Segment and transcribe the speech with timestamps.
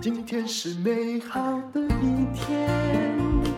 [0.00, 1.40] 今天是美好
[1.72, 2.68] 的一天。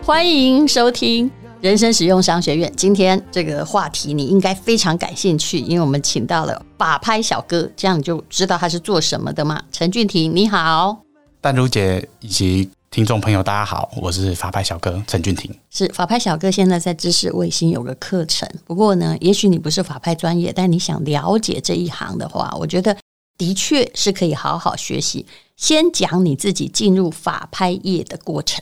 [0.03, 2.71] 欢迎收听人生实用商学院。
[2.75, 9.61] 今天这个话题你应该非常感兴趣，因为我们请到了法拍小哥，这样你就知道他是做什么的嘛。
[9.71, 11.01] 陈俊廷，你好。
[11.39, 15.49] 淡如姐以及听众朋友，大家好，我是法拍小哥陈俊廷。
[15.69, 18.45] 是法拍小哥，现在在知识卫星有个课程。
[18.65, 22.97] 不过呢，也许你不是法拍专业，但你想了解这一行的话，我觉得
[23.37, 25.25] 的确是可以好好学习。
[25.55, 28.61] 先讲你自己进入法拍业的过程。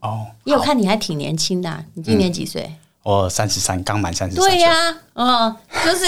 [0.00, 2.62] 哦，因为我看你还挺年轻的，啊，你今年几岁？
[2.64, 4.44] 嗯、我三十三，刚满三十三。
[4.44, 6.04] 对呀，啊，嗯，就是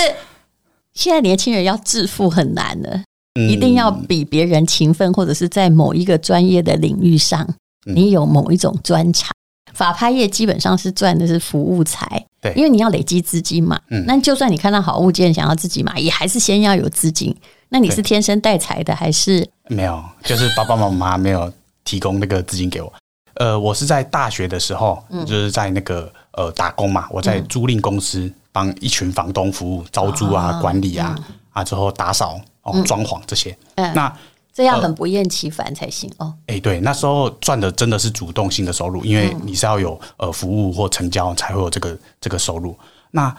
[0.92, 3.00] 现在年轻人要致富很难的。
[3.48, 7.48] 一定要比别人勤奋，或者是在某一个专业的领域上，
[7.84, 9.30] 你有某一种专长。
[9.72, 13.80] 法拍业基本上是赚的是服务财，对，因为你要累积资金嘛。
[13.88, 17.34] 嗯，那就算你看到好物件想要自己买，也还是先要有资金。
[17.68, 20.02] 那你是天生带财的，还是没有？
[20.24, 21.50] 就是爸爸妈妈没有
[21.84, 22.92] 提供那个资金给我。
[23.34, 31.16] 呃，我是在大学的时候，就是在那个呃打工嘛，我在租赁公司帮一群房东服务，招租啊、管理啊，
[31.50, 32.38] 啊之后打扫。
[32.62, 34.14] 哦，装潢这些，嗯，那
[34.52, 36.34] 这样很不厌其烦才行哦。
[36.46, 42.76] 哎，对，那时候赚的真的是主动性的收入，因为你是要有呃服务或成交才会有这个这个收入。
[43.10, 43.34] 那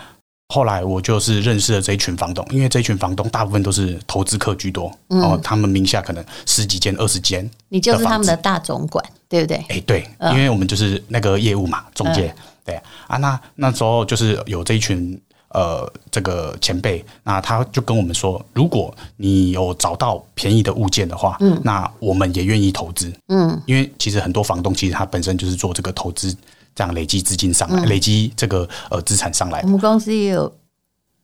[0.49, 9.57] 后来我就是认识了这一群房东，因为这一群房东大部分都是投资客居多，哦，他们名下可能十几间、二十间，你就是他们的大总管，对不对？
[9.69, 12.33] 哎，对，因为我们就是那个业务嘛，中介，
[12.65, 12.75] 对
[13.07, 15.21] 啊，那那时候就是有这一群。
[15.53, 26.35] 呃，这个前辈，那他就跟我们说，如果你有找到便宜的物件的话，嗯，那我们也愿意投资，嗯，因为其实很多房东其实他本身就是做这个投资，
[26.73, 29.61] 这样累积资金上来，嗯、累积这个呃资产上来。
[29.63, 30.51] 我们公司也有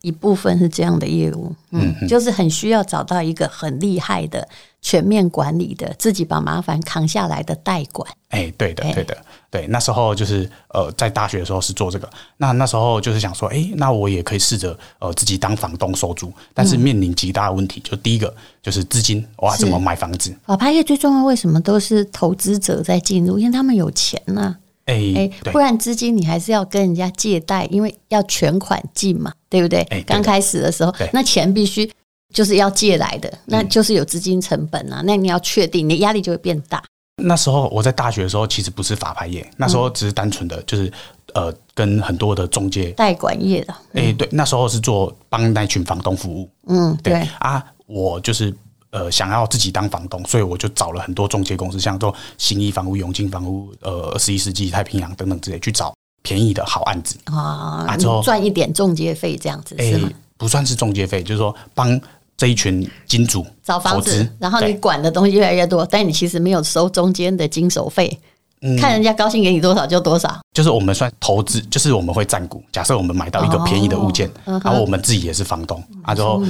[0.02, 4.48] 一部分是这样的业务，嗯，嗯就是很需要找到一个很厉害的。
[4.80, 8.10] 全面管理的，自己把麻烦扛下来的代管。
[8.30, 9.18] 哎、欸，对的，对的，
[9.50, 9.68] 对。
[9.68, 12.10] 那时候就是呃，在大学的时候是做这个。
[12.38, 16.32] 那那时候就是想说，哎、欸，那我也可以试着呃自己当房东收租。
[16.54, 20.34] 但是面临极大的问题，就第一个就是资金，哇怎么买房子？
[20.46, 23.38] 法拍业最重要，为什么都是投资者在进入？
[23.38, 24.56] 因为他们有钱呐、啊。
[24.88, 29.86] 哎哎、欸，不然资金你还是要跟人家借贷，因为要全款进嘛，对不对？
[30.06, 31.90] 刚、欸、开始的时候，那钱必须。
[32.34, 35.02] 就是要借来的，那就是有资金成本啊。
[35.06, 36.84] 那你要确定，你的压力就会变大。
[37.24, 40.92] 那时候我在大学的时候，其实不是法拍业，那时候只是单纯的就是
[41.34, 43.74] 呃，跟很多的中介代管业的。
[43.94, 46.50] 哎，对，那时候是做帮那群房东服务。
[46.68, 48.54] 嗯，对啊，我就是
[48.92, 60.10] 呃想要自己当房东，所以我就找了很多中介公司，像做新一房屋、永庆房屋、呃二十一世纪太平洋等等之类，去找便宜的好案子啊，之后赚一点中介费这样子是吗？
[60.38, 62.00] 不算是中介费，就是说帮。
[62.40, 68.16] 这一群金主找房子，然后你管的东西越来越多，但你其实没有收中间的经手费，
[68.62, 70.36] 嗯，看人家高兴给你多少就多少。
[70.54, 72.64] 就是我们算投资，就是我们会占股。
[72.72, 76.42] 假设我们买到一个便宜的物件，然后我们自己也是房东，啊，之后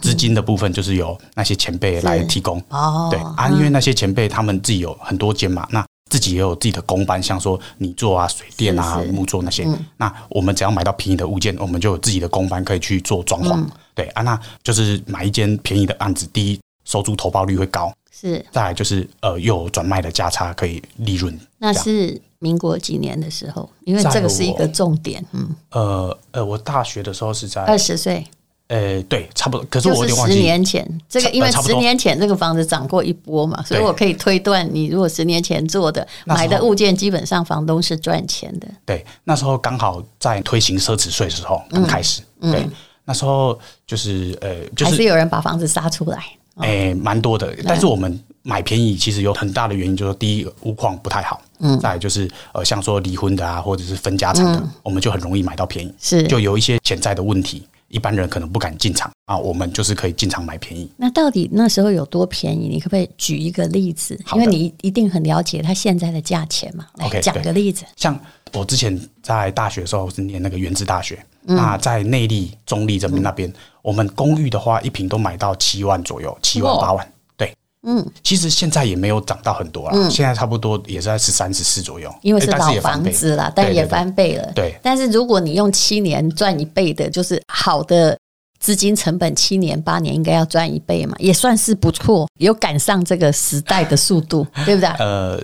[0.00, 2.62] 资金的部分就是由那些前辈来提供。
[2.68, 9.66] 哦，对啊，因为那些前辈他们自己有很多间嘛，那自己也有自己的工班，像说你做啊、水电啊、木做那些。
[9.96, 13.60] 那我们只要买到便宜的物件，我们就有自己的工班可以去做装潢。
[13.92, 21.38] 对啊，那就是买一间便宜的案子，第一收租投报率会高，是；再来就是呃，又有转卖的价差可以利润。
[21.58, 23.68] 那是民国几年的时候？
[23.84, 25.24] 因为这个是一个重点。
[25.32, 28.26] 嗯，呃呃，我大学的时候是在二十岁。
[28.68, 29.64] 呃，对，差不多。
[29.70, 38.66] 可是我有点忘记十年前这个，因为十年前这个房子涨过一波嘛，所以我可以推断，你如果十年前做的买的物件，基本上房东是赚钱的。
[38.84, 42.22] 对，那时候刚好在推行奢侈税的时候刚开始。
[42.40, 42.68] 对。
[43.04, 43.56] 那时候
[43.86, 46.24] 就是呃，就是还是有人把房子杀出来，
[46.56, 47.54] 哎、欸，蛮多的。
[47.64, 60.88] 但是我们买便宜，其实有很大的原因，就是第一，屋况不太好，嗯，再来就是呃，像说离婚的啊，或者是分家产的，嗯、我们就很容易买到便宜，是就有一些潜在的问题，一般人可能不敢进场啊，我们就是可以进场买便宜。
[60.96, 62.68] 那到底那时候有多便宜？
[62.68, 64.18] 你可不可以举一个例子？
[64.34, 66.86] 因为你一定很了解它现在的价钱嘛。
[66.96, 68.18] 来讲个例子，像
[68.52, 71.18] 我之前在大学的时候是念那个原子大学。
[71.46, 73.52] 那在内地、中立这边那边，
[73.82, 77.12] 我们公寓的话，一平都买到七万左右，七万八万。
[77.36, 77.54] 对，
[77.84, 82.12] 嗯，其实现在也没有涨到很多了，现在差不多也是在十三、十四左右。
[82.22, 84.50] 因为是老房子了，但也翻倍了。
[84.54, 88.18] 对，但是如果你用七年赚一倍的，就是好的
[88.58, 94.88] 资金成本，七年八年应该要赚一倍嘛，也算是不错，有赶上这个时代的速度， 对不对？
[94.98, 95.40] 呃，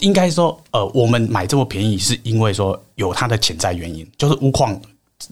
[0.00, 4.80] 应该说，呃，我们买这么便宜，是因为说有它的潜在原因，就是屋况。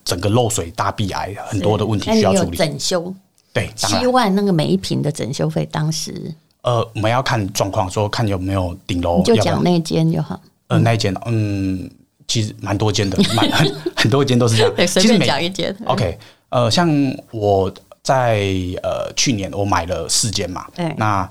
[0.04, 2.56] 整个漏水、大壁癌很多的问题需要处理。
[2.56, 3.14] 整修
[3.52, 10.40] 对，七万那个每一平的整修费，当时呃，我们要看状况，说看有没有顶楼，你就讲那间就好。
[10.69, 11.90] 呃，那一间，嗯，
[12.26, 14.72] 其实蛮多间的， 蛮很很多间都是这样。
[14.76, 15.76] 对，随便讲一间。
[15.84, 16.19] OK，
[16.49, 16.88] 呃，像
[17.31, 17.70] 我
[18.02, 18.40] 在
[18.82, 21.28] 呃去年我买了四间嘛，对，那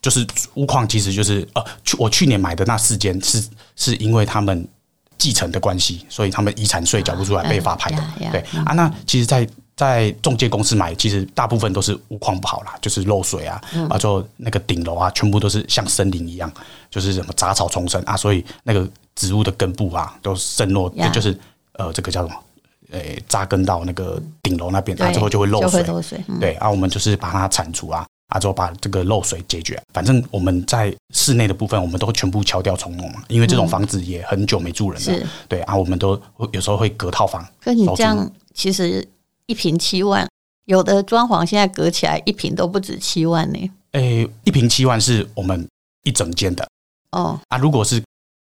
[0.00, 0.24] 就是
[0.54, 3.42] 屋况，其实就是呃，去我去年买的那四间是
[3.74, 4.64] 是因为他们
[5.18, 8.02] 继承的关系，所以他们遗产税缴不出来被法拍的。
[8.30, 16.52] 对啊，那其实，在在中介公司买，其实大部分都是屋况不好啦，就是漏水啊，啊，就那个顶楼啊，全部都是像森林一样，
[16.90, 21.38] 就是什么杂草丛生啊，所以那个植物的根部啊都渗落，就是
[21.72, 22.34] 呃，这个叫什么？
[22.90, 25.82] 诶，扎根到那个顶楼那边，它之后就会漏水。
[25.84, 29.80] 漏水，对啊，我们就是把它铲除啊，啊，之后把这个漏水解决。
[29.92, 35.26] 反正我们在室内的部分，我们都全部敲掉重弄嘛，因为这种房子也很久没住人了。
[35.48, 36.20] 对啊，我们都
[36.52, 37.46] 有时候会隔套房。
[37.60, 39.08] 可你这样其实。
[39.46, 40.26] 一平七万，
[40.66, 43.70] 有的装潢现在隔起来一平都不止七万呢。
[43.90, 45.68] 诶，一平七万是我们
[46.04, 46.66] 一整间的
[47.10, 47.38] 哦。
[47.48, 48.00] 啊，如果是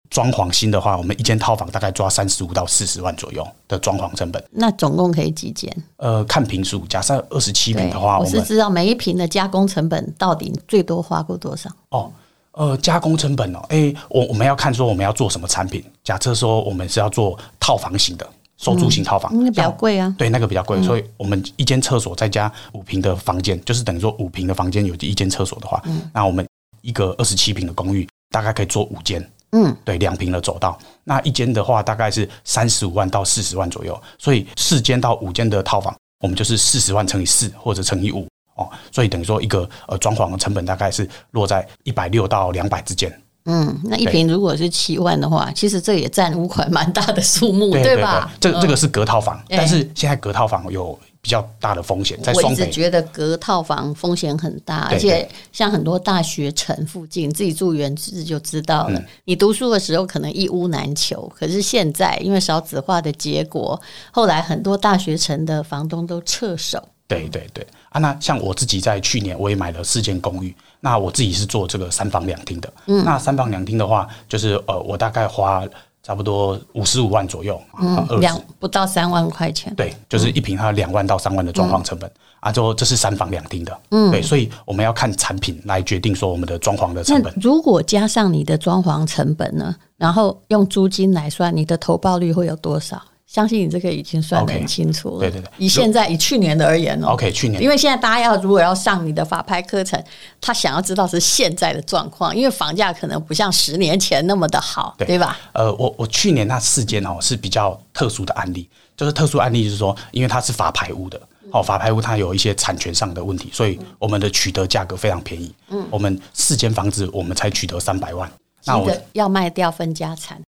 [0.09, 4.43] 装潢新的话，我们一间套房大概抓三十五到四十万左右的装潢成本。
[4.51, 5.75] 那总共可以几间？
[5.97, 11.69] 呃，看平数，假设二十七平的话，我是知道每一平的加工成本到底最多花过多少？
[11.89, 12.11] 哦，
[12.51, 15.83] 呃，加工成本哦，诶，我我们要看说我们要做什么产品。
[16.03, 18.27] 假设说我们是要做套房型的。
[18.57, 20.15] 收租型套房，那比较贵啊。
[20.17, 26.47] 对，那个比较贵，所以我们一间厕所再加五平的房间，就是等于说五平的房间有一间厕所的话，那我们
[26.81, 29.21] 一个二十七平的公寓大概可以做五间。
[29.57, 43.09] 嗯，对，两平的走道，那一间的话大概是三十五万到四十万左右，所以四间到五间的套房，我们就是四十万乘以四或者乘以五哦，所以等于说一个呃装潢的成本大概是落在一百六到两百之间。
[43.45, 48.29] 嗯，那一平如果是七万的话，其实这也占屋款蛮大的数目，对，吧？
[48.41, 52.49] 这个、这个是隔套房，嗯、但是现在隔套房有比较大的风险，在双北。
[52.49, 58.99] 我一直觉得隔套房风险很大，而且像很多大学城附近，自己住原址就知道了。
[58.99, 63.81] 嗯、你读书的时候可能一屋难求，可是现在因为少子化的结果，
[64.11, 66.79] 后来很多大学城的房东都撤手。
[67.07, 70.55] 对对对啊，那像我自己在去年我也买了四间公寓。
[70.81, 75.63] 那我自己是做这个三房两厅的，嗯，那三房两厅的话，就是呃，我大概花
[76.05, 87.33] 差不多五十五万左右，嗯，两不到三万块钱，对，就是一平它两万到三万的装潢成本，嗯、啊，就这是三房两厅的，嗯，对，所以我们要看产品来决定说我们的装潢的成本。
[87.41, 93.01] 如果加上你的装潢成本呢，然后用租金来算，你的投报率会有多少？
[93.35, 95.17] 相信你这个已经算得很清楚了。
[95.17, 100.01] Okay, 对对对，以现在以去年的而言哦，OK，去年，因为现在大家要如果要上你的法拍课程，
[100.39, 105.37] 他想要知道是现在的状况，因为房价可能不像十年前那么的好，对，对吧？
[105.51, 111.19] 呃，我我去年那四间哦是比较特殊的案例，就是特殊案例就是说，因为它是法拍屋的，
[111.51, 115.53] 哦，法拍屋它有一些产权上的问题，所以我们的取得价格非常便宜。
[115.71, 118.31] 嗯，我们四间房子我们才取得三百万，
[118.63, 120.41] 那我要卖掉分家产。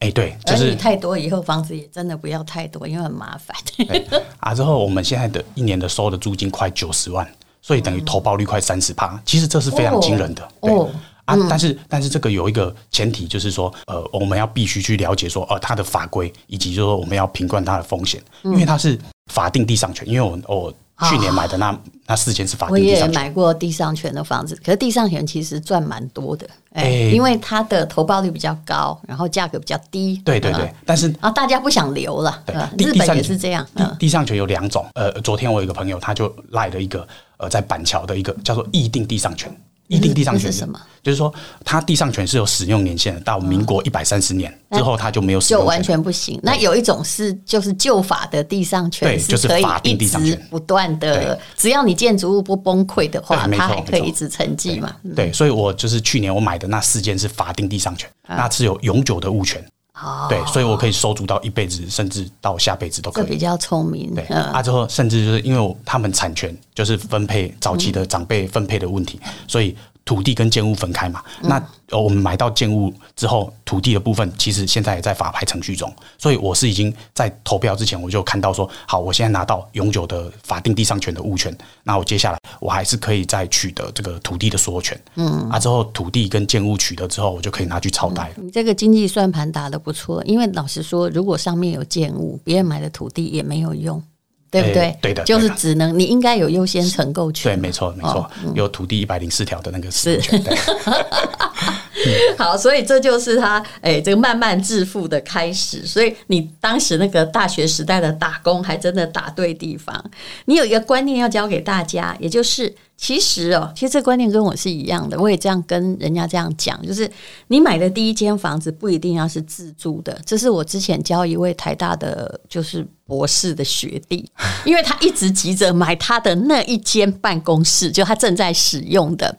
[0.00, 3.56] 哎，对，就是太多以后房子也真的不要太多，因为很麻烦。
[4.40, 7.26] 啊，之后我们现在的一年的收的租金快九十万，
[7.62, 10.42] 所以等于投报率快三十趴，其实这是非常惊人的。
[10.60, 10.90] 哦，对
[11.24, 20.74] 啊，但是但是这个有一个前提，就是说，呃，我们要必须去了解说，呃，它的法规，以及就是说我们要评估它的风险，因为它是法定地上权，因为我我。
[21.10, 30.18] 去年买的那那四间是法定地上权，我也买过地上权的房子，可是地上权其实赚蛮多的，哎，因为它的投报率比较高，然后价格比较低。
[30.24, 32.42] 对对对，但是啊，大家不想留了。
[32.46, 33.66] 对，日本也是这样。
[33.98, 39.54] 地上权有两种，呃，昨天我有一个朋友，他就赖了一个呃，在板桥的一个叫做议定地上权。
[39.88, 40.80] 议定地上权是什么？
[41.02, 41.32] 就是说，
[41.64, 46.38] 它地上权是有使用年限的，到民国一百三十年之后，它就没有使用，就完全不行。
[46.42, 54.96] 那有一种是，就是旧法的地上权，对，就是法定地上权，不断的，只要你建筑物不崩溃的话，它还可以一直沉寂嘛。
[55.14, 59.64] 对，所以我就是去年我买的那四件是法定地上权，那是有永久的物权。
[60.02, 63.26] 哦，对，所以我可以收租到一辈子，甚至到下辈子都可以。
[63.26, 64.14] 比较聪明。
[64.14, 69.76] 对，啊，之后甚至就是因为他们产权就是分配早期的长辈分配的问题，所以。
[70.06, 71.60] 土地跟建物分开嘛，那
[71.90, 88.30] 我们买到建物之后，土地的部分其实现在也在法拍程序中，所以我是已经在投标之前我就看到说，好，我现在拿到永久的法定地上权的物权，那我接下来我还是可以再取得这个土地的所有权，嗯，啊之后土地跟建物取得之后，我就可以拿去超贷。
[88.36, 94.00] 你这个经济算盘打得不错，因为老实说，如果上面有建物，别人买的土地也没有用。
[94.50, 94.96] 对不对？
[95.02, 97.52] 对的，就是只能你应该有优先承购权。
[97.52, 100.42] 对，没错，没错，有土地一百零四条的那个使用权。
[100.42, 100.56] 对，
[102.36, 105.86] 好，所以这就是他哎，这个慢慢致富的开始。
[105.86, 110.04] 所以你当时那个大学时代的打工，还真的打对地方。
[110.44, 117.10] 你有一个观念要教给大家，也就是其实哦，其实这个观念跟我是一样的，我也这样跟人家这样讲，就是
[117.48, 120.20] 你买的第一间房子不一定要是自住的。
[120.26, 124.30] 这是我之前教一位台大的就是博士的学弟，
[124.66, 129.34] 因为他一直急着买他的那一间办公室，就他正在使用的。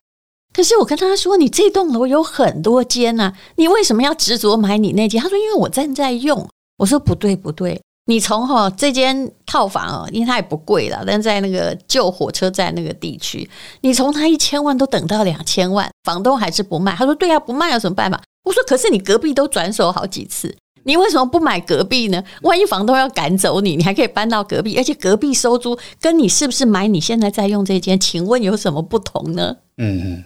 [0.57, 6.49] 可是我跟他说：“你这栋楼有很多间啊，你为什么要执着买你那间？”他说：“因为我正在用。”
[6.81, 13.47] 我说：“不对，不对，你从哈这间套房哦，因为它也不贵了，但在那个旧火车站那个地区，
[13.81, 22.23] 你从它一千万都等到两千万，房东还是不卖。”他说：“对啊，不卖有什么办法？”我说：“可是你隔壁都转手好几次，你为什么不买隔壁呢？
[22.41, 30.23] 万一房东要赶走你，你还可以搬到隔壁，而且隔壁收租跟你是不是买你现在在用这间，请问有什么不同呢？”嗯嗯。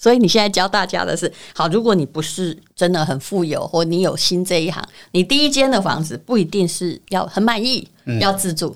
[0.00, 8.74] 所以你现在教大家的是，好，如果你不是真的很富有，或你有心这一行，你第一间的房子不一定是要很满意，嗯、要自住。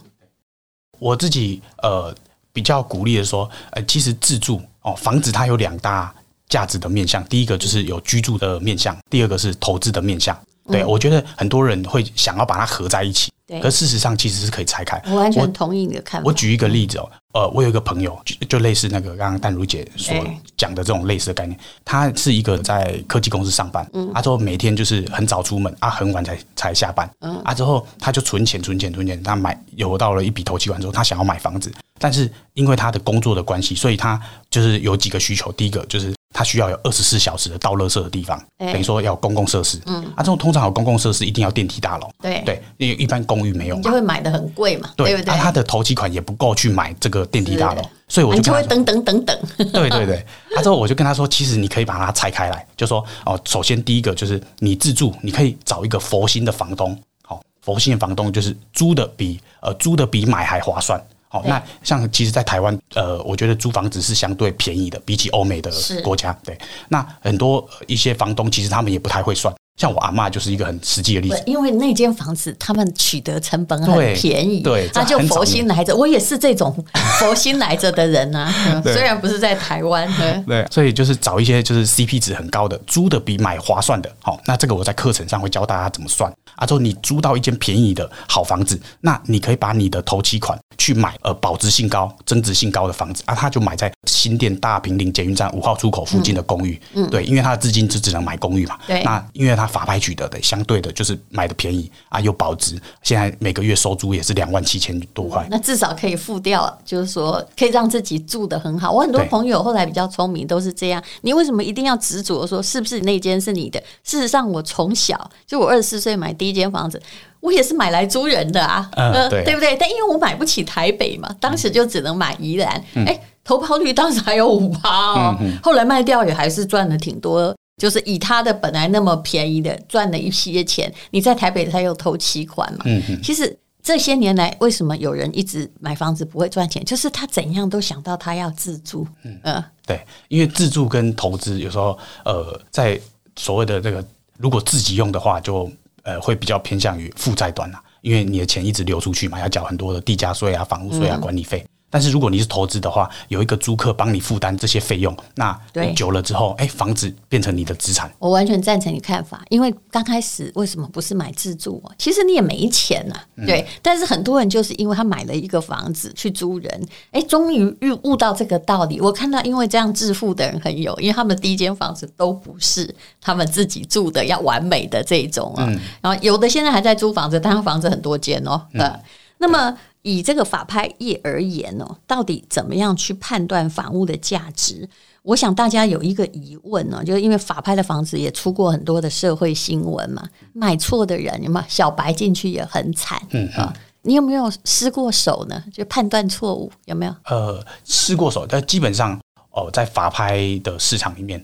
[0.98, 2.14] 我自己呃
[2.52, 6.14] 比较鼓励的说，呃，其实自住哦，房子它有两大
[6.46, 10.38] 价值的面向，第一个就是有居住的面向，第二个是投资的面向。
[10.71, 13.30] 对、嗯、我觉得很多人会想要把它合在一起。
[13.47, 14.99] 对，可事实上其实是可以拆开。
[15.06, 16.25] 我完全同意你的看法。
[16.25, 20.16] 我，我举一个例子哦，呃，我有一个朋友，就就类似那个刚刚淡如姐所
[20.56, 21.59] 讲的这种类似的概念。
[21.85, 34.18] 他是一个在科技公司上班，嗯，啊之后每天就是很早出门啊，很晚才才下班，嗯，啊之后他就存钱存钱存钱，他买有到了一笔投期款之后，他想要买房子，但是因为他的工作的关系，所以他
[34.49, 36.14] 就是有几个需求，第一个就是。
[36.34, 39.80] 它需要有二十四小时的倒垃圾的地方，欸、等于说要有公共设施。
[39.86, 42.10] 嗯，啊，这种通常有公共设施一定要电梯大楼。
[42.20, 44.90] 对对，因为一般公寓没有，你就会买的很贵嘛。
[44.96, 45.32] 对，对不对？
[45.32, 49.38] 啊，他的头期款也不够去买这个电梯大楼，所以我就跟他说，你就会等等等等。
[49.72, 50.26] 对对对，
[50.56, 61.00] 啊，之后我就跟他说，其实你可以把它拆开来，就说哦，首先第一个就是你自住，你可以找一个佛心的房东，好，佛心的房东就是租的比呃租的比买还划算。
[61.34, 65.68] 哦，那像其实，在台湾，呃，我觉得租房子是相对便宜的，比起欧美的
[66.04, 66.32] 国家。
[66.44, 66.56] 对，
[66.88, 69.52] 那很多一些房东其实他们也不太会算。
[69.76, 75.92] 像我阿嬷就是一个很实际的例子，因为那间房子他们取得成本很便宜，对，他就佛心来着。
[75.96, 76.72] 我也是这种
[77.18, 80.08] 佛心来着的人啊， 虽然不是在台湾，
[80.46, 84.08] 对，所以就是找一些就是 CP 值很高的，租的比买划算的。
[84.22, 86.32] 好，那这个我在课程上会教大家怎么算。
[86.56, 99.68] 啊，之后你租到一间便宜的好房子，那你可以把你的头期款去买呃保值性高、增值性高的房子啊，他就买在新店大平林捷运站五号出口附近的公寓，嗯，对，因为他的资金就只能买公寓嘛，对，那因为他。
[99.75, 102.80] 法拍取得的，相对的就是买的便宜啊，又保值。
[103.02, 108.92] 现在每个月收租也是两万七千多块，那至少可以付掉，就是说可以让自己住的很好。
[108.92, 111.02] 我很多朋友后来比较聪明，都是这样。
[111.23, 113.82] 你为什么一定要执着说是不是那间是你的？
[114.04, 117.00] 事实上，我从小就我二十四岁买第一间房子，
[117.40, 119.76] 我也是买来租人的啊，嗯，对，对不对？
[119.76, 122.82] 但因为我买不起台北嘛，当时就只能买宜兰。
[123.06, 127.54] 哎，投抛率当时还有五趴哦，后来卖掉也还是赚了挺多。
[127.76, 132.78] 就是以他的本来那么便宜的赚了一些钱，你在台北他又投期款嘛。
[132.84, 133.20] 嗯嗯。
[133.20, 136.84] 其实这些年来，为什么有人一直买房子不会赚钱？
[136.84, 139.04] 就是他怎样都想到他要自住。
[139.24, 139.64] 嗯嗯。
[139.84, 142.98] 对，因为自住跟投资有时候呃，在
[143.34, 144.02] 所谓的这个
[144.38, 145.68] 如果自己用的话，就
[146.04, 151.66] 呃会比较偏向于负债端啦，因为你的钱一直流出去嘛，要缴很多的地价税啊、房屋税啊、管理费。
[151.94, 155.56] 但是如果你是投资的话，有一个租客帮你负担这些费用，那
[155.94, 158.12] 久了之后，哎，房子变成你的资产。
[158.18, 161.94] 我完全赞成你看法，因为刚开始为什么不是买自住啊？
[161.96, 163.14] 其实你也没钱呐，
[163.46, 163.64] 对。
[163.80, 169.00] 但是很多人就是因为他买了一个房子去租人，哎，终于悟悟到这个道理。
[169.00, 175.64] 我看到因为这样致富的人很有，因为他们第一间房子都不是他们自己住的，要完美的这种啊。
[176.00, 178.60] 然后有的现在还在租房子，但他房子很多间哦。
[178.72, 179.00] 嗯，
[179.38, 179.72] 那么。
[180.04, 184.87] 以这个法拍业而言哦，到底怎么样去判断房屋的价值？
[185.23, 195.64] 我想大家有一个疑问呢，就是因为法拍的房子也出过很多的社会新闻嘛，买错的人嘛，小白进去也很惨，嗯啊，你有没有失过手呢？
[195.73, 197.16] 就判断错误有没有？
[197.25, 199.18] 呃，失过手，但基本上
[199.52, 201.42] 哦，在法拍的市场里面，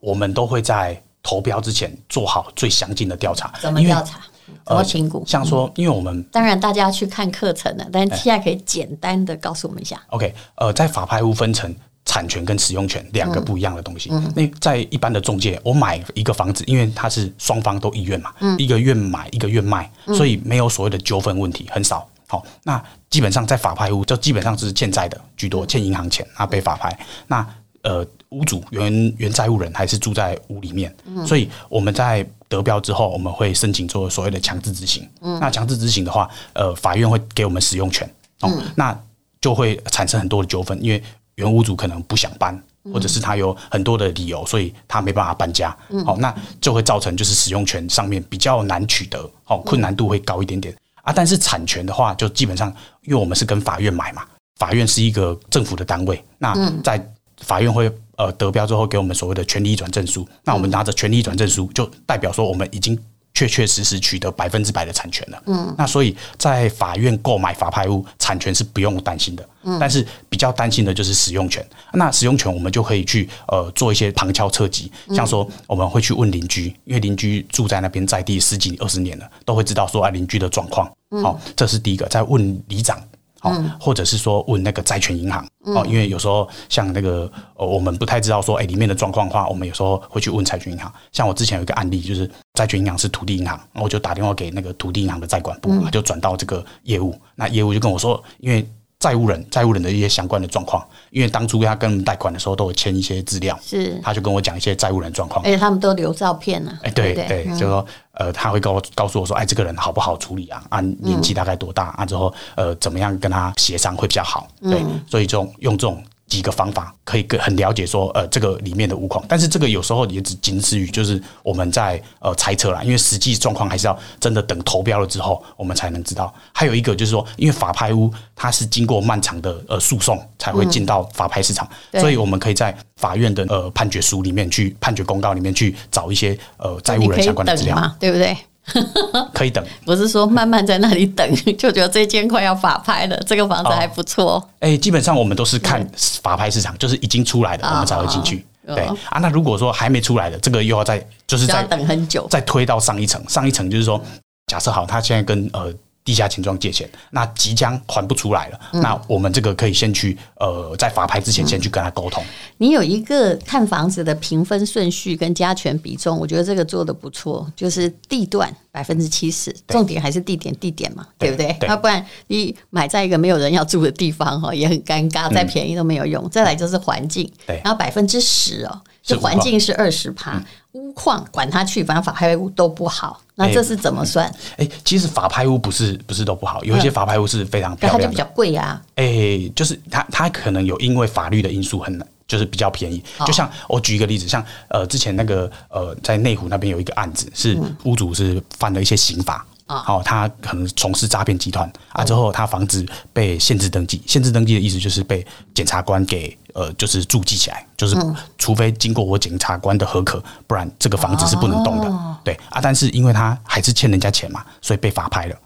[0.00, 3.52] 我们都会在投标之前做好最详尽的调查。
[3.60, 4.20] 怎么调查？
[4.64, 5.24] 怎么评估？
[5.26, 10.00] 像说，因为我们当然大家要去看课程了，但是现在可以简单的告诉我们一下。
[10.08, 11.74] OK，呃，在法拍屋分成
[12.04, 14.10] 产权跟使用权两个不一样的东西。
[14.34, 22.06] 那在一般的中介，我买一个房子，因为它是双方都意愿嘛，一个愿买，一个愿卖，所以没有所谓的纠纷问题，很少。
[22.26, 26.98] 好，那基本上在法拍屋就基本上是欠债的居多，欠银行钱啊被法拍。
[27.26, 27.46] 那
[27.84, 35.08] 呃屋主原原债务人还是住在屋里面，嗯、所以我们在得标之后，我们会申请做所谓的强制执行。
[35.20, 38.04] 嗯、那强制执行的话，呃，法院会给我们使用权，
[38.40, 39.00] 哦，嗯、那
[39.40, 41.00] 就会产生很多的纠纷，因为
[41.36, 42.60] 原屋主可能不想搬。
[42.92, 45.74] 或者是他有很多的理由，所以他没办法搬家。
[46.04, 51.10] 好，那就会造成就是使用权上面比较难取得，好，困难度会高一点点啊。
[51.10, 52.68] 但是产权的话，就基本上，
[53.04, 54.22] 因为我们是跟法院买嘛，
[54.56, 56.98] 法院是一个政府的单位，那在
[57.38, 62.98] 法院会呃得标之后给我们所谓的权利移转证书，那我们拿着权利移转证书，就代表说我们已经。
[63.36, 71.68] 确确实实取得百分之百的产权了，嗯，那所以在法院购买法拍屋，产权是不用担心的，嗯，但是比较担心的就是使用权。
[71.94, 80.88] 那使用权我们就可以去呃做一些旁敲侧击，像说我们会去问邻居，因为邻居住在那边在地十几二十年了，都会知道说啊邻居的状况，
[81.20, 82.06] 好，这是第一个。
[82.06, 83.02] 在问里长。
[83.44, 90.92] 哦，或者是说问那个债权银行哦，因为有时候像那个呃，我们不太知道说，哎，里面的状况的话，我们有时候会去问债权银行。
[91.12, 98.66] 像我之前有一个案例，就是债权银行是土地银行，我就打电话给那个土地银行的债管部，就转到这个业务，那业务就跟我说，因为。
[99.04, 106.84] 债务人，债务人的一些相关的状况，因为当初他跟贷款的时候都有签一些资料，是他就跟我讲一些债务人状况，而且他们都留照片呢、啊。
[106.84, 110.64] 哎，对对，对，就说呃，他会告告诉我说，哎，这个人好不好处理啊？
[110.70, 112.06] 按年纪大概多大啊？
[112.06, 114.48] 之后呃，怎么样跟他协商会比较好？
[114.62, 116.02] 对，所以就用这种。
[116.34, 126.34] 几个方法可以更很了解说，呃，这个里面的屋况，但是这个有时候也只仅止于就是我们在呃猜测啦，因为实际状况还是要真的等投标了之后，我们才能知道。
[126.52, 138.36] 还有一个就是说，因为法拍屋它是经过漫长的呃诉讼才会进到法拍市场，嗯、所以我们可以在法院的呃判决书里面去判决公告里面去找一些呃债务人相关的资料，对不对？
[139.34, 144.42] 可以等，不是说慢慢在那里等， 就觉得这间快要法拍了，这个房子还不错。
[144.60, 145.86] 哎、欸，基本上我们都是看
[146.22, 148.44] 法拍市场，就是已经出来的，我们才会进去。
[148.66, 153.22] 对啊，那如果说还没出来的，这个又要再就是再等很久，再推到上一层。
[153.28, 154.02] 上一层就是说，
[154.46, 155.72] 假设好，他现在跟呃。
[156.04, 158.60] 地下钱庄借钱，那即将还不出来了。
[158.74, 162.28] 嗯、那我们这个可以先去，呃，在法拍之前先去跟他沟通、嗯。
[162.58, 167.50] 你有一个看房子的评分顺序跟加权比重，我觉得这个做的不错。
[167.56, 171.56] 就是地段百分之七十，重点还是地点，地点嘛，对，不对？
[171.66, 176.22] 要不然你买在一个没有人要住的地方哈，也很尴尬，再便宜都没有用。
[176.24, 178.80] 嗯、再来就是环境，对，然后百分之十哦。
[179.02, 183.20] 就环境是二十趴，屋况管他去，反正法拍屋都不好。
[183.36, 184.32] 那这是怎么算？
[184.56, 188.80] 哎、其实法拍屋不是不是都不好，有一些法拍屋是非常漂亮的，它就比较贵呀。
[188.94, 193.02] 哎、欸，就是它它可能有因为法律的因素很难，就是比较便宜。
[193.26, 199.44] 就像我举一个例子，像呃之前那个呃在内湖那边有一个案子，是屋主是犯了一些刑法。
[199.74, 207.96] 啊，好，他可能从事诈骗集团啊，之后他房子被限制登记，限制登记的意思就是被检察官给呃，就是注记起来，就是
[208.38, 212.16] 除非经过我检察官的核可，不然这个房子是不能动的。
[212.22, 215.36] 对啊，但是因为他还是欠人家钱嘛，所以被法拍了。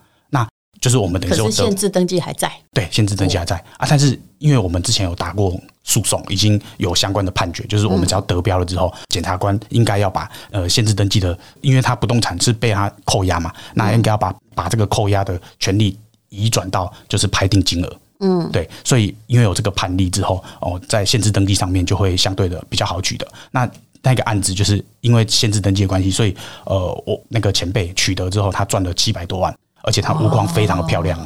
[0.78, 5.58] 那就是我们等于说，限制登记还在，对，限制登记还在啊，但是因为我们之前有打过。
[5.84, 17.96] 诉讼已经有相关的判决，就是我们只要得标了之后，检察官应该要把呃限制登记的，因为他不动产是被他扣押嘛，那应该要把把这个扣押的权利移转到就是拍定金额。
[18.20, 23.26] 嗯，对，所以因为有这个判例之后，哦，在限制登记上面就会相对的比较好取得。
[23.50, 23.66] 那
[24.02, 26.36] 那个案子就是因为限制登记的关系，所以
[26.66, 31.18] 呃，我那个前辈取得之后，他赚了七百多万，而且它屋况非常的漂亮。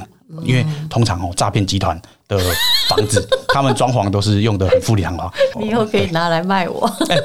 [0.44, 2.38] 因为通常哦，诈骗集团的
[2.88, 5.30] 房子， 他们装潢都是用的很富丽堂皇。
[5.60, 6.90] 你以后可以拿来卖我。
[7.10, 7.18] 哎，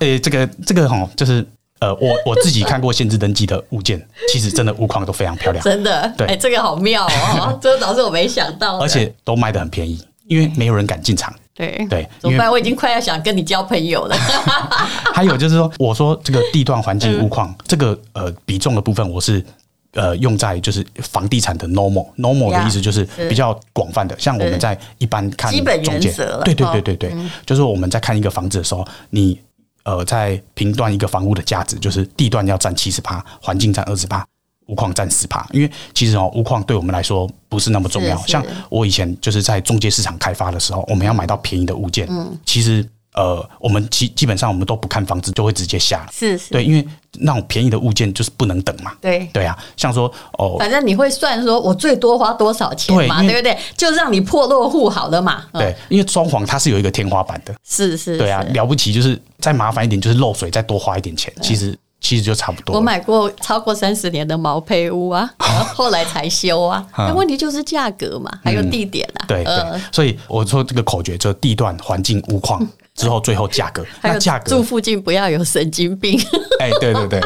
[0.00, 1.46] 呃，这个这个哈，就是
[1.80, 5.62] 呃，我我自己看过限制登记的物件，其实真的屋况都非常漂亮。
[5.62, 8.78] 真的，对，哎，这个好妙哦， 这个倒是我没想到。
[8.78, 11.30] 而且都卖的很便宜，因为没有人敢进场。
[11.54, 12.50] 对对，怎么办？
[12.50, 14.16] 我已经快要想跟你交朋友了。
[15.12, 19.44] 还有就是说，我说这个地段环境屋况，这个呃比重的部分，我是。
[19.92, 25.52] 呃，用在就是房地产的 normal，normal 的意思就是比较广泛的，像我们在一般看
[25.82, 26.10] 中介，
[26.44, 29.38] 对对对对对，就是我们在看一个房子的时候，你
[29.84, 34.26] 呃在评断一个房屋的价值，就是地段要占七十趴，环境占二十趴，
[34.68, 38.16] 屋况占十趴，因为其实哦，屋况对我们来说不是那么重要。
[38.26, 42.08] 像我以前就是在中介市场开发的时候，我们要买到便宜的物件，
[42.46, 42.88] 其实。
[43.14, 45.98] 呃，我们基基本上我们都不看房子，就会直接下。
[45.98, 46.08] 了。
[46.10, 46.82] 是是，对，因为
[47.20, 48.92] 那种便宜的物件就是不能等嘛。
[49.00, 53.58] 对对啊，像说哦，反正你会算说我最多花多少钱嘛，对，对不对？
[53.76, 55.44] 就让你破落户好了嘛。
[55.52, 57.54] 对，因为装潢它是有一个天花板的。
[57.68, 62.76] 是是，对啊，了不起就是再麻烦一点，就是漏水再多花一点钱，其实其实就差不多。
[62.76, 65.30] 我买过超过三十年的毛坯屋啊，
[65.74, 66.84] 后来才修啊。
[66.96, 69.24] 那问题就是价格嘛，还有地点啊。
[69.28, 69.54] 对对，
[69.92, 73.84] 所以我说这个口诀就地段、环境、屋况， 之后最后价格。
[74.00, 76.20] 还有价格，住附近不要有神经病。
[76.60, 77.20] 哎，对对对，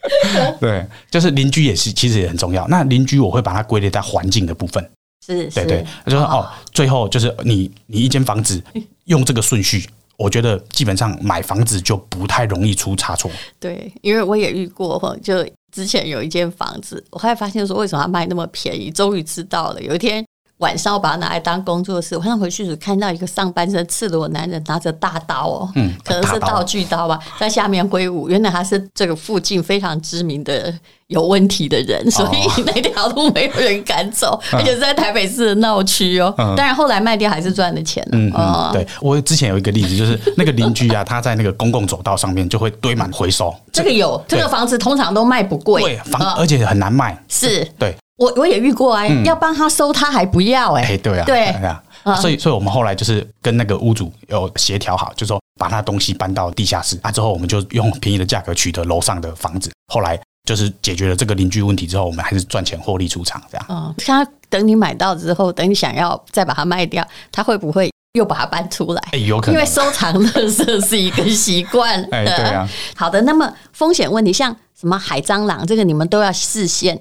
[0.60, 2.66] 对，就是邻居也是，其实也很重要。
[2.68, 4.90] 那邻居我会把它归类在环境的部分。
[5.24, 8.62] 是，对对，就是哦，最后就是你你一间房子
[9.06, 9.88] 用这个顺序。
[10.16, 13.30] 我觉得基本上买房子就不太容易出差错。
[13.60, 18.90] 对，因为我也遇过，就之前有一间房子，我后来发现说，为什么它卖那么便宜？
[18.90, 19.82] 终于知道了。
[19.82, 20.24] 有一天。
[20.58, 28.28] 晚上我把它拿来当工作室，晚上回去时看到一个上半身赤裸男人拿着大刀哦，嗯，可能是道具刀吧，在下面挥舞。
[28.28, 30.72] 原来他是这个附近非常知名的
[31.08, 36.32] 有问题的人，所以 那条路没有人敢走，而且是在台北市的闹区哦。
[36.56, 38.02] 当然后来卖掉还是赚了钱。
[38.12, 43.54] 嗯嗯，对，我之前有一个例子，就是那个邻居啊，他在那个公共走道上面就会堆满回收。
[43.70, 47.22] 这个有，这个房子通常都卖不贵，对，房而且很难卖。
[47.28, 47.94] 是，对。
[48.16, 50.98] 我我也遇过啊，嗯、要帮他收，他还不要哎、欸欸。
[50.98, 51.82] 对啊，对啊，
[52.16, 59.70] 所以所以我们后来就是跟那个屋主有协调好，就是说把他东西搬到地下室啊，之后我们就用便宜的价格取得楼上的房子。
[59.92, 63.66] 后来就是解决了这个邻居问题之后，我们还是赚钱获利出场这样。
[63.68, 69.02] 嗯，他等你买到之后，等你想要再把它卖掉，他会不会又把它搬出来？
[69.12, 72.02] 哎、欸，有可能，因为收藏垃圾是一个习惯。
[72.10, 72.66] 哎、欸，对啊。
[72.94, 76.98] 好的，那么风险问题像什么海蟑螂，这个你们都要事先。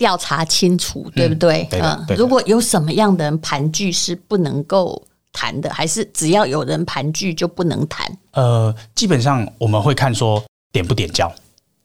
[0.00, 1.68] 调查清楚，对不对？
[1.72, 8.10] 嗯，如果有什么样的人盘踞是不能够谈的，还是只要有人盘踞就不能谈？
[8.32, 11.30] 呃，基本上我们会看说点不点交。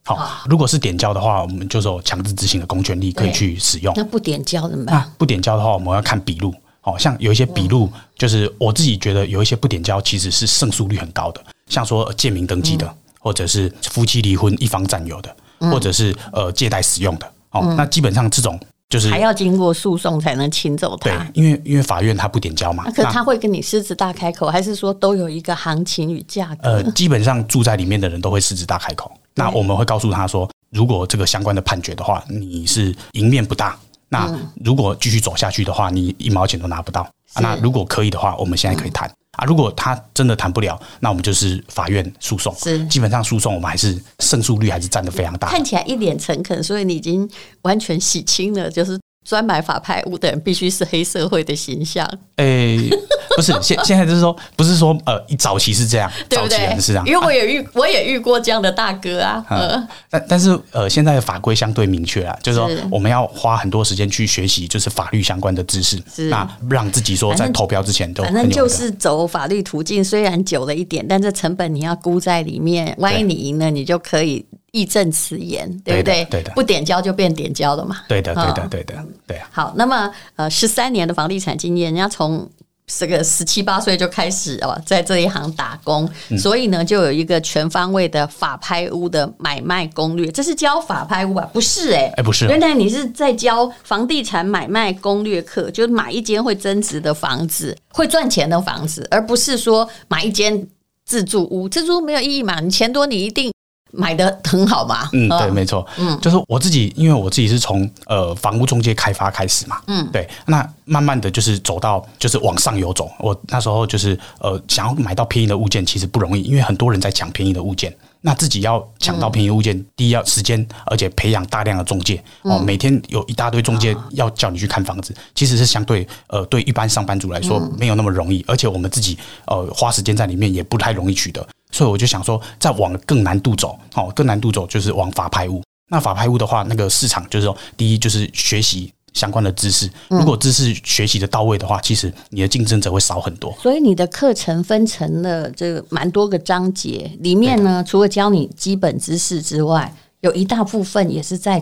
[0.05, 3.93] 好，哦、如果是点交的话，我们就是有强制执行的公权力可以去使用。
[3.97, 5.11] 那不点交怎么办？
[5.17, 6.55] 不点交的话，我们要看笔录。
[6.79, 17.31] 好像有一些笔录，就是我自己觉得有一些不点交其实是胜诉率很高的，像说借名登记的，嗯、或者是夫妻离婚一方占有的，嗯、或者是呃借贷使用的。
[17.55, 21.09] 哦，那基本上这种就是还要经过诉讼才能请走他。
[21.09, 22.83] 对，因为因为法院他不点交嘛。
[22.91, 26.69] 可是他会跟你狮子大开口，还是说都有一个行情与价格？
[26.69, 29.11] 呃，基本上住在里面的人都会狮子大开口。
[29.33, 33.77] 那我们会告诉他说，如果这个相关的判决的话，你是赢面不大。
[34.07, 34.31] 那
[34.63, 37.07] 如果继续走下去的话，你一毛钱都拿不到。
[37.41, 39.11] 那如果可以的话，我们现在可以谈。
[39.37, 42.53] 啊，如果他真的谈不了，那我们就是法院诉讼。
[42.55, 45.49] 是，基本上诉讼我们还是胜诉率还是占的非常大。
[45.49, 47.29] 看起来一脸诚恳，所以你已经
[47.61, 48.99] 完全洗清了，就是。
[49.25, 52.07] 专买法拍屋的人必须是黑社会的形象。
[52.37, 52.89] 诶，
[53.35, 56.57] 不是，现现在就是说，不是说呃，早期是这样， 对不对？
[56.57, 59.43] 早期人是这样，因为我也遇，我也遇过这样的大哥啊。
[59.49, 72.95] 嗯，但但是呃，现在的法规相对明确啊，就是说我们要花很多时间去学习，就是法律相关的知识，那让自己说在投标之前都反正就是走法律途径，虽然久了一点，但这成本你要估在里面。
[72.99, 74.45] 万一你赢了，你就可以。
[74.75, 76.25] 义正辞严，对不对？
[76.25, 78.01] 对的，不点交就变点交了嘛。
[78.09, 79.47] 对的，对的，对的，对啊。
[79.51, 82.49] 好，那么呃，十三年的房地产经验，人家从
[82.85, 86.07] 这个十七八岁就开始哦，在这一行打工，
[86.37, 90.27] 所以呢，就有一个全方位的法拍屋的买卖攻略。
[90.27, 91.49] 这是教法拍屋啊？
[91.51, 92.45] 不是哎，哎，不是。
[92.45, 100.67] 原来你是在教房地产买卖攻略课，就是买一间会增值的房子，会赚钱的房子，而不是说买一间
[101.05, 101.67] 自住屋。
[101.67, 102.59] 自住屋没有意义嘛？
[102.59, 103.54] 你钱多，你一定。
[103.95, 105.09] 买的很好吧？
[105.13, 105.85] 嗯，对，没错。
[105.97, 109.81] 嗯，就是我自己，因为我自己是从呃房屋中介开发开始嘛。
[109.87, 110.27] 嗯，对。
[110.45, 113.09] 那慢慢的就是走到就是往上游走。
[113.19, 117.95] 我那时候就是呃想要买到便宜的物件，其实不容易，因为很多人在抢便宜的物件。
[118.21, 131.47] 那自己要抢到便宜物件，嗯、第一要时间，而且培养大量的中介哦，每天有一大堆中介要叫你去看房子，其实是相对呃对一般上班族来说没有那么容易，而且我们自己呃花时间在里面也不太容易取得。
[131.75, 135.61] 所以我就想说，再往更难度走，哦，更难度走就是往法拍屋。
[135.89, 139.91] 那法拍屋的话，那个市场就是说，第一就是学习相关的知识。
[140.07, 143.53] 如果知识学习的到位的话，其实你的竞争者会少很多。
[143.61, 151.61] 所以你的课程分成了这个蛮多个章节，里面呢，除了教你基本知识之外，有一大部分也是在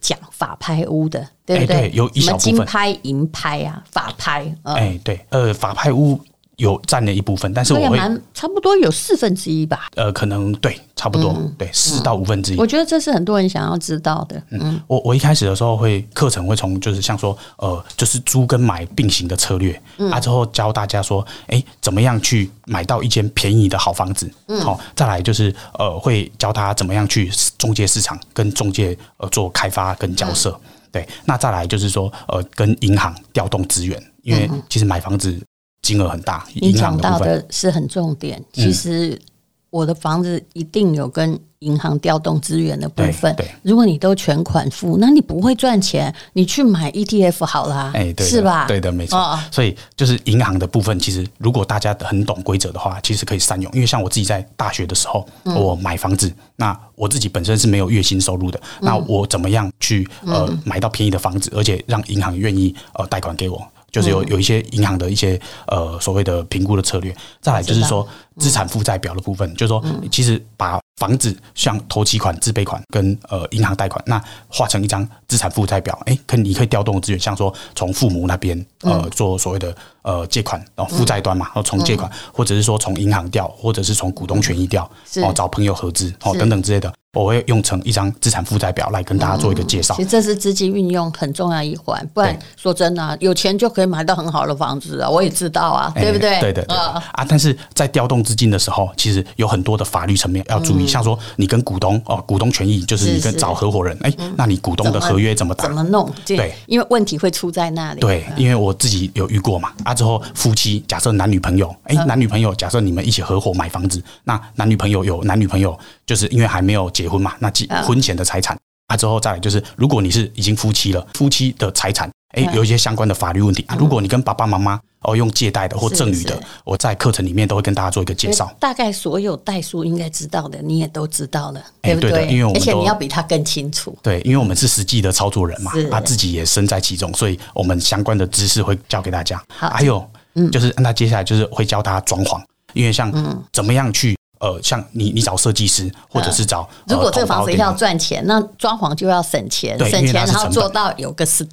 [0.00, 1.76] 讲法拍屋的，对不对？
[1.76, 4.52] 对，有一小部分金拍、银拍啊，法拍。
[4.64, 6.20] 哎，对，呃，法拍屋。
[6.56, 7.98] 有占了一部分，但是我会
[8.32, 9.88] 差不多有四分之一吧。
[9.96, 12.56] 呃，可能对，差不多、嗯、对四到五分之一。
[12.58, 14.40] 我觉得这是很多人想要知道的。
[14.50, 24.30] 嗯，我我一开始的时候会课程会从就是像说呃，就是租跟买并行的策略，嗯、啊之后教大家说，哎、欸，怎么样去买到一间便宜的好房子？
[24.46, 30.50] 嗯，好，再来就是呃，会教他怎么样去中介市场跟中介呃做开发跟交涉。
[30.50, 35.36] 嗯、对，那再来就是说呃，跟银行调动资源，因为其实买房子。
[35.84, 38.42] 金额很大，你讲到的是很重点。
[38.52, 39.20] 其实
[39.68, 43.34] 我的房子一定有跟银行调动资源的部分。
[43.36, 48.66] 对，如果你都全款付，那你不会赚钱，你去买 ETF 好啦，哎，对，是吧？
[48.66, 49.18] 对的，没错。
[49.18, 53.70] 哦、所以就是银行的部分，其实如果大家很懂规则的话，其实可以善用。
[53.74, 63.60] 因为像我自己在大学的时候，嗯、我买房子，那我自己本身是没有月薪收入的，嗯、那我怎么样去呃买到便宜的房子，而且让银行愿意呃贷款给我？
[63.94, 68.04] 就是有有一些银行的一些呃所谓的评估的策略，再来就是说
[68.38, 69.80] 资产负债表的部分，就是说
[70.10, 84.88] 其实把房子像头期款、自备款跟呃银行贷款，那画成一张资产负债表，哎，可你可以调动资源，像说从父母那边呃做所谓的呃借款，然后负债端嘛，然后从借款，或者是说从银行调，或者是从股东权益调，
[85.22, 86.92] 哦找朋友合资哦等等之类的。
[87.14, 89.94] 我会用成一张资产负债表来跟大家做一个介绍。
[89.94, 95.08] 其实这是资金运用很重要一环，不然说真的、啊，有钱就可以买到很好的房子啊！
[95.08, 96.40] 我也知道啊，对不对？
[96.40, 97.24] 对的啊啊！
[97.28, 105.64] 但是在调动资金的时候，其实有很多的法律层面要注意，像说你跟股东哦，股东权益就是你跟找合伙人，哎，那你股东的合约怎么打？
[105.64, 106.10] 怎么弄？
[106.24, 108.00] 对，因为问题会出在那里。
[108.00, 117.68] 对，因为我自己有遇过嘛啊，之后夫妻假设男女朋友，哎，男女朋友假设你们一起合伙买房子，那男女朋友有男女朋友，就是因为还没有结婚嘛，那结。
[117.84, 123.76] 婚前的财产啊，之后再来就是，如果你是已经夫妻了，夫妻的财产，哎，有一些相关的法律问题啊。
[123.78, 128.54] 如果你跟爸爸妈妈哦用借贷的或赠与的，我在课程里面都会跟大家做一个介绍。
[128.60, 132.26] 大概所有代数应该知道的，你也都知道了，对不对？
[132.28, 133.96] 因为我们而且你要比他更清楚。
[134.02, 139.42] 对，因为我们是实际的操作人嘛，他自己也身在其中，所以我们相关的知识会教给大家。
[139.48, 140.06] 还有，
[140.52, 142.38] 就是那接下来就是会教大家装潢，
[142.74, 143.10] 因为像
[143.50, 144.14] 怎么样去。
[144.44, 151.48] 呃，像你，你找设计师，或者是找，如果这个房子要赚钱，那装潢就要省钱，省钱，然后做到有个 style，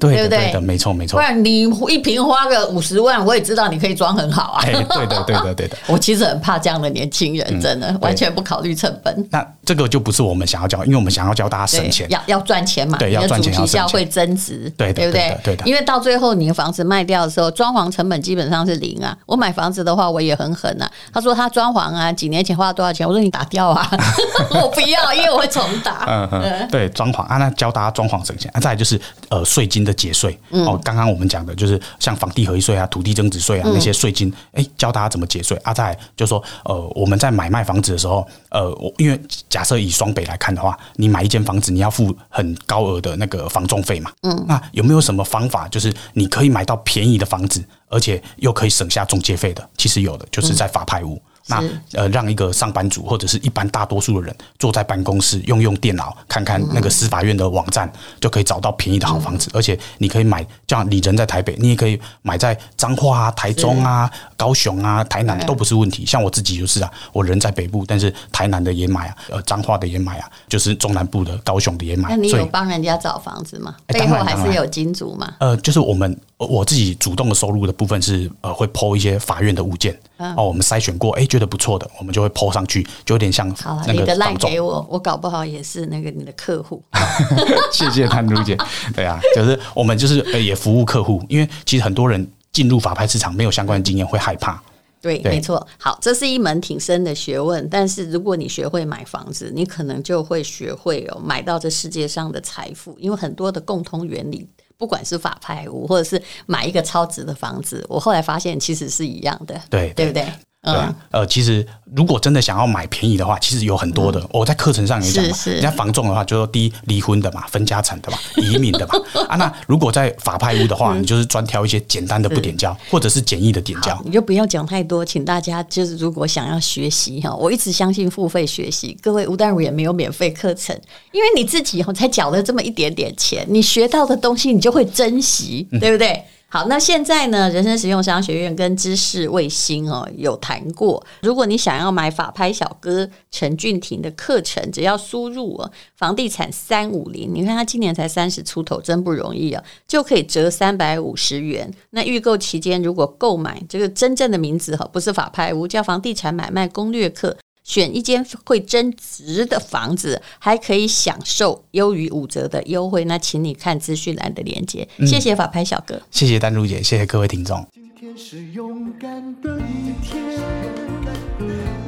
[0.00, 0.28] 对不对？
[0.28, 1.12] 对的没错，没错。
[1.16, 4.62] 不然你一平花个五十万，我也知道你可以装很好啊。
[4.66, 5.76] 对的，对的，对的。
[5.86, 9.28] 我其实很怕这样的年轻人，真的完全不考虑成本。
[9.30, 12.98] 那这个就不是我们想要教，因为我们想要教大家省钱，要要赚钱嘛。
[12.98, 13.86] 对，要赚钱，要。
[13.92, 15.38] 会增值，对，对不对？
[15.44, 15.66] 对的。
[15.66, 19.14] 因为到最后你的房子卖掉的时候，装潢成本基本上是零啊。
[19.26, 20.90] 我买房子的话，我也很狠啊。
[21.12, 23.06] 他说他装潢啊，几年前花了多少钱？
[23.06, 23.88] 我说你打掉啊，
[24.50, 26.04] 我不要，因为我会重打。
[26.10, 28.58] 嗯嗯，对，装潢啊，那教大家装潢省钱啊。
[28.58, 35.72] 再来就是呃税金的节税哦，刚刚我们讲的就是像房地合一税啊、土地增值税啊那些税金，哎，教大家怎么节税啊。
[35.72, 44.10] 再来就是说呃我们在买卖房子的时候，呃，我因为假设以双北来看的话，你买一间房子你要付很高额的那个房仲费嘛。
[44.22, 49.68] 嗯，那有没有什么方法，就是你可以买到便宜的房子，而且又可以省下中介费的？
[49.76, 51.20] 其实有的，就是在法拍屋。
[51.46, 59.50] 那呃，让一个上班族或者是一般大多数的人坐在办公室用用电脑，看看那个司法院的网站，就可以找到便宜的好房子。
[59.52, 66.06] 而且你可以买，像你人在台北，你也可以买在彰化啊、台中啊、高雄啊、台南都不是问题。
[66.06, 72.10] 像我自己就是啊，我人在北部，但是台南的也买啊，呃，彰化的也买啊，就是中南部的高雄的也买。
[72.10, 73.74] 那你有帮人家找房子吗？
[73.86, 75.34] 背后还是有金主吗？
[75.38, 79.98] 呃，就是我们我自己主动的收入的部分是呃，会 po 一些法院的物件
[80.36, 81.26] 哦，我们筛选过，哎。
[81.32, 83.84] 觉得不错的，我们就会 po 上去，就有点像好了。
[83.90, 86.82] 你的 line 给我，我搞不好也是那个你的客户。
[87.72, 88.54] 谢谢潘如姐。
[88.94, 94.62] 对啊，就是我们就是也服务客户，因为其实很多人进入法拍市场没有相关的经验，会害怕。
[95.00, 95.66] 对，对没错。
[95.78, 104.46] 好，这是一门挺深的学问，但是如果你学会买房子，你可能就会学会哦买到这世界上的财富，因为很多的共通原理。
[104.82, 110.26] 不管是法拍屋，或者是买一个超值的房子，我后来发现其实是一样的，对，对不对？
[110.62, 114.20] 对啊，呃，其实如果真的想要买便宜的话，其实有很多的。
[114.20, 118.94] 嗯、我在课程上也讲嘛，人家房仲的话，就说第一离婚的嘛，分家产的嘛，移民的嘛。
[119.28, 124.00] 啊，那如果在法拍屋的话，嗯、你就是专挑一些简单的不点交，或者是简易的点交。
[124.04, 128.96] 你就不要讲太多，请大家就是如果想要学习哈，我一直相信付费学习。
[129.02, 136.22] 各位吴淡如也没有免费课程，因为你自己才缴了这么一点点钱，你学到的东西你就会珍惜，对不对？
[136.52, 137.48] 好，那现在呢？
[137.48, 151.72] 人生实用商学院跟知识卫星哦有谈过，如果你想要买法拍小哥陈俊廷的课程，只要输入哦房地产三五零，你看他今年才三十出头，真不容易啊，就可以折三百五十元。
[151.88, 157.34] 那预购期间如果购买这个真正的名字哈，不是法拍屋，叫房地产买卖攻略课。
[157.64, 163.04] 选一间会增值的房子，还可以享受优于五折的优惠。
[163.04, 164.88] 那请你看资讯栏的链接。
[164.98, 167.66] 嗯、谢谢法拍小哥，谢谢丹如姐，谢谢各位听众。
[167.72, 170.22] 今天是勇敢的一天，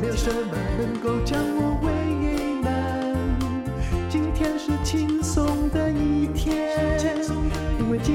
[0.00, 1.92] 没有什么能够将我为
[2.62, 3.16] 难。
[4.08, 6.54] 今天是轻松的一天，
[7.80, 8.14] 因为今